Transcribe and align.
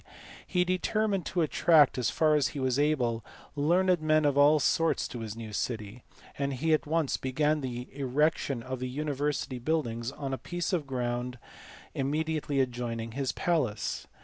he 0.47 0.65
determined 0.65 1.27
to 1.27 1.43
attract, 1.43 1.95
as 1.95 2.09
far 2.09 2.33
as 2.33 2.47
he 2.57 2.59
was 2.59 2.79
able, 2.79 3.23
learned 3.55 4.01
men 4.01 4.25
of 4.25 4.35
all 4.35 4.59
sorts 4.59 5.07
to 5.07 5.19
his 5.19 5.35
new 5.35 5.53
city; 5.53 6.01
and 6.39 6.53
he 6.53 6.73
at 6.73 6.87
once 6.87 7.17
began 7.17 7.61
the 7.61 7.87
erection 7.95 8.63
of 8.63 8.79
the 8.79 8.89
university 8.89 9.59
buildings 9.59 10.11
on 10.13 10.33
a 10.33 10.39
piece 10.39 10.73
of 10.73 10.87
ground 10.87 11.37
immediately 11.93 12.59
adjoining 12.59 13.11
his 13.11 13.31
palace. 13.31 14.07